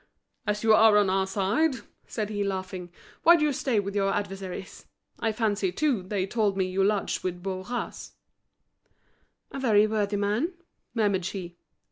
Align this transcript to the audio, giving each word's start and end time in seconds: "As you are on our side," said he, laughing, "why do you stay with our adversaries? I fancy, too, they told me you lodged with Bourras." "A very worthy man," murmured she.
"As 0.47 0.63
you 0.63 0.73
are 0.73 0.97
on 0.97 1.11
our 1.11 1.27
side," 1.27 1.75
said 2.07 2.29
he, 2.31 2.43
laughing, 2.43 2.91
"why 3.21 3.35
do 3.35 3.45
you 3.45 3.53
stay 3.53 3.79
with 3.79 3.95
our 3.95 4.11
adversaries? 4.11 4.87
I 5.19 5.31
fancy, 5.31 5.71
too, 5.71 6.01
they 6.01 6.25
told 6.25 6.57
me 6.57 6.65
you 6.65 6.83
lodged 6.83 7.23
with 7.23 7.43
Bourras." 7.43 8.13
"A 9.51 9.59
very 9.59 9.85
worthy 9.85 10.17
man," 10.17 10.53
murmured 10.95 11.25
she. 11.25 11.55